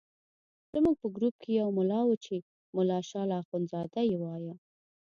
[0.73, 2.35] زموږ په ګروپ کې یو ملا وو چې
[2.75, 4.53] ملا شال اخندزاده یې وایه.